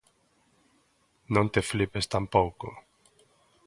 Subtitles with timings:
[1.33, 2.67] Non te flipes tampouco.